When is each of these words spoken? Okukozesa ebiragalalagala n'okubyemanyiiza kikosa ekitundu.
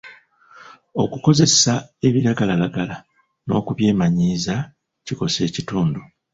Okukozesa 1.03 1.73
ebiragalalagala 2.07 2.95
n'okubyemanyiiza 3.45 4.55
kikosa 5.05 5.39
ekitundu. 5.49 6.01